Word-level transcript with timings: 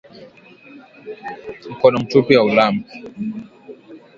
Mkono 1.69 1.99
mtupu 1.99 2.33
haulambwi 2.33 2.85